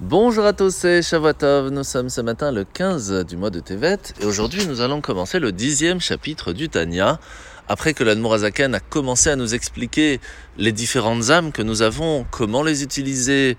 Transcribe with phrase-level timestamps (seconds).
[0.00, 1.70] Bonjour à tous, c'est Shavuotov.
[1.70, 5.38] Nous sommes ce matin le 15 du mois de Tevet et aujourd'hui nous allons commencer
[5.38, 7.20] le dixième chapitre du Tanya.
[7.68, 10.20] Après que l'Admorazaken a commencé à nous expliquer
[10.58, 13.56] les différentes âmes que nous avons, comment les utiliser,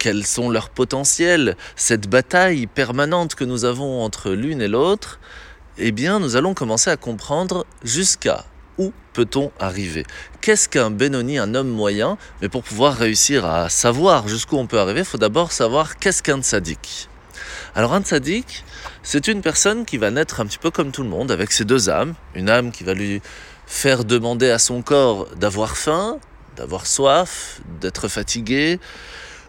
[0.00, 5.20] quels sont leurs potentiels, cette bataille permanente que nous avons entre l'une et l'autre,
[5.78, 8.44] eh bien nous allons commencer à comprendre jusqu'à
[8.78, 10.04] où peut-on arriver?
[10.40, 12.16] Qu'est-ce qu'un Benoni, un homme moyen?
[12.40, 16.22] Mais pour pouvoir réussir à savoir jusqu'où on peut arriver, il faut d'abord savoir qu'est-ce
[16.22, 17.08] qu'un tzaddik.
[17.74, 18.64] Alors un tzaddik,
[19.02, 21.64] c'est une personne qui va naître un petit peu comme tout le monde, avec ses
[21.64, 22.14] deux âmes.
[22.34, 23.20] Une âme qui va lui
[23.66, 26.18] faire demander à son corps d'avoir faim,
[26.56, 28.80] d'avoir soif, d'être fatigué,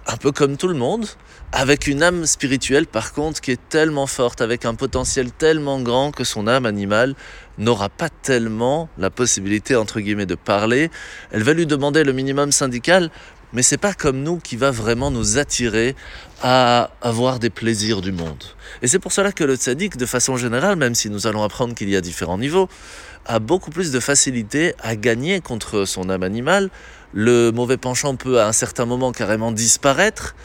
[0.06, 1.08] un peu comme tout le monde,
[1.52, 6.12] avec une âme spirituelle par contre qui est tellement forte, avec un potentiel tellement grand
[6.12, 7.16] que son âme animale
[7.58, 10.92] n'aura pas tellement la possibilité entre guillemets de parler.
[11.32, 13.10] Elle va lui demander le minimum syndical,
[13.52, 15.96] mais c'est pas comme nous qui va vraiment nous attirer
[16.44, 18.44] à avoir des plaisirs du monde.
[18.82, 21.74] Et c'est pour cela que le tzaddik, de façon générale, même si nous allons apprendre
[21.74, 22.70] qu'il y a différents niveaux,
[23.26, 26.70] a beaucoup plus de facilité à gagner contre son âme animale.
[27.12, 30.36] Le mauvais penchant peut à un certain moment carrément disparaître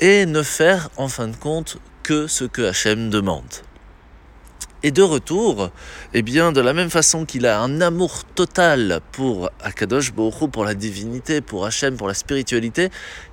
[0.00, 3.44] et ne faire en fin de compte que ce que Hachem demande.
[4.82, 5.70] Et de retour,
[6.14, 10.64] eh bien, de la même façon qu'il a un amour total pour Akadosh Baruch pour
[10.64, 12.90] la divinité, pour Hachem, pour la spiritualité,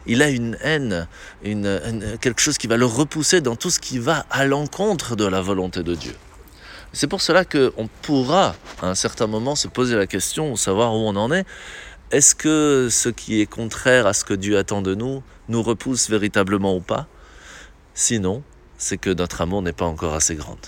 [0.08, 1.08] il a une haine,
[1.44, 5.26] une, quelque chose qui va le repousser dans tout ce qui va à l'encontre de
[5.26, 6.16] la volonté de Dieu.
[6.94, 11.00] C'est pour cela qu'on pourra, à un certain moment, se poser la question, savoir où
[11.00, 11.46] on en est.
[12.14, 16.12] Est-ce que ce qui est contraire à ce que Dieu attend de nous nous repousse
[16.12, 17.08] véritablement ou pas?
[17.96, 18.44] Sinon,
[18.78, 20.60] c'est que notre amour n'est pas encore assez grande.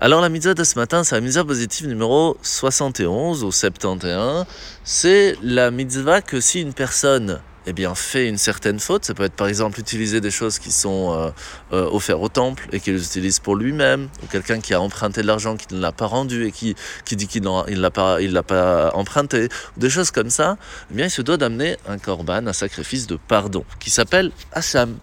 [0.00, 4.46] Alors la mitzvah de ce matin, c'est la mitzvah positive numéro 71 ou 71.
[4.84, 9.24] C'est la mitzvah que si une personne eh bien, fait une certaine faute, ça peut
[9.24, 11.30] être par exemple utiliser des choses qui sont euh,
[11.72, 15.26] euh, offertes au temple et qu'il utilise pour lui-même, ou quelqu'un qui a emprunté de
[15.26, 18.90] l'argent qui ne l'a pas rendu et qui, qui dit qu'il ne l'a pas, pas
[18.94, 20.56] emprunté, des choses comme ça,
[20.90, 24.98] eh bien il se doit d'amener un korban, un sacrifice de pardon, qui s'appelle Hacham.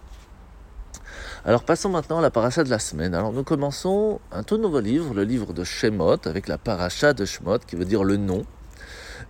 [1.44, 3.16] Alors passons maintenant à la paracha de la semaine.
[3.16, 7.24] Alors nous commençons un tout nouveau livre, le livre de Shemot, avec la paracha de
[7.24, 8.46] Shemot, qui veut dire le nom.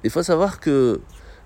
[0.05, 1.01] Il faut savoir que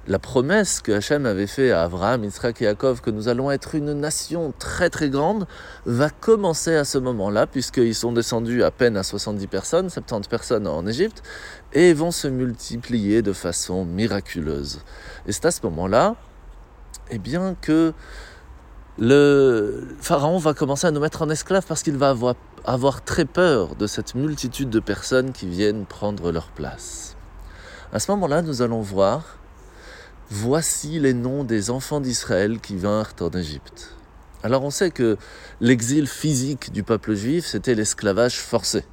[0.07, 3.75] la promesse que Hachem avait fait à Abraham, Israël et Yaakov, que nous allons être
[3.75, 5.47] une nation très très grande,
[5.85, 10.67] va commencer à ce moment-là, puisqu'ils sont descendus à peine à 70 personnes, 70 personnes
[10.67, 11.23] en Égypte,
[11.73, 14.81] et vont se multiplier de façon miraculeuse.
[15.27, 16.15] Et c'est à ce moment-là,
[17.11, 17.93] eh bien, que
[18.99, 22.15] le pharaon va commencer à nous mettre en esclaves parce qu'il va
[22.65, 27.17] avoir, très peur de cette multitude de personnes qui viennent prendre leur place.
[27.93, 29.39] À ce moment-là, nous allons voir,
[30.31, 33.95] voici les noms des enfants d'Israël qui vinrent en Égypte.
[34.43, 35.17] Alors on sait que
[35.61, 38.85] l'exil physique du peuple juif, c'était l'esclavage forcé.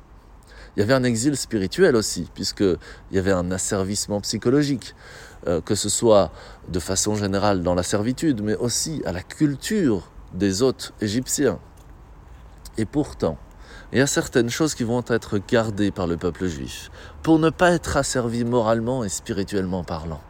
[0.75, 2.77] Il y avait un exil spirituel aussi, puisqu'il
[3.11, 4.95] y avait un asservissement psychologique.
[5.47, 6.31] Euh, que ce soit
[6.69, 11.59] de façon générale dans la servitude, mais aussi à la culture des hôtes égyptiens.
[12.77, 13.37] Et pourtant,
[13.91, 16.89] il y a certaines choses qui vont être gardées par le peuple juif
[17.23, 20.21] pour ne pas être asservis moralement et spirituellement parlant.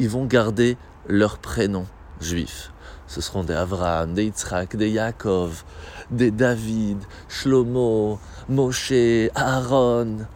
[0.00, 1.86] Ils vont garder leurs prénoms
[2.22, 2.72] juifs.
[3.06, 5.62] Ce seront des Avraham, des Yitzhak, des Yaakov,
[6.10, 6.96] des David,
[7.28, 8.18] Shlomo,
[8.48, 10.26] Moshe, Aaron.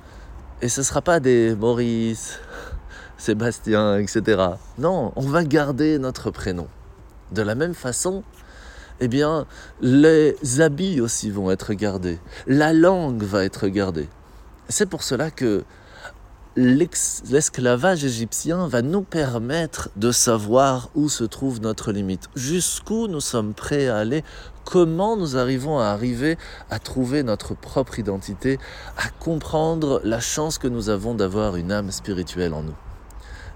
[0.61, 2.41] Et ce ne sera pas des Maurice,
[3.17, 4.49] Sébastien, etc.
[4.77, 6.69] Non, on va garder notre prénom.
[7.33, 8.23] De la même façon,
[9.01, 9.47] eh bien,
[9.81, 12.19] les habits aussi vont être gardés.
[12.47, 14.11] La langue va être gardée.
[14.69, 15.65] C'est pour cela que
[16.57, 23.55] l'esclavage égyptien va nous permettre de savoir où se trouve notre limite, jusqu'où nous sommes
[23.55, 24.23] prêts à aller,
[24.65, 26.39] comment nous arrivons à arriver
[26.71, 28.59] à trouver notre propre identité,
[28.97, 32.77] à comprendre la chance que nous avons d'avoir une âme spirituelle en nous.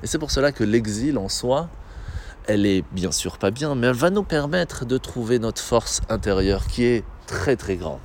[0.03, 1.69] Et c'est pour cela que l'exil en soi,
[2.47, 6.01] elle est bien sûr pas bien, mais elle va nous permettre de trouver notre force
[6.09, 8.01] intérieure qui est très très grande.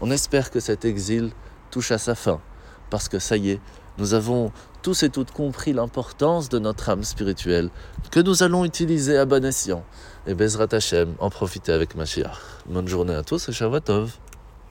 [0.00, 1.30] On espère que cet exil
[1.70, 2.40] touche à sa fin,
[2.88, 3.60] parce que ça y est,
[4.00, 4.50] nous avons
[4.82, 7.68] tous et toutes compris l'importance de notre âme spirituelle,
[8.10, 9.84] que nous allons utiliser à bon escient.
[10.26, 12.38] Et Bezrat Hashem, en profiter avec Mashiach.
[12.66, 14.08] Bonne journée à tous et.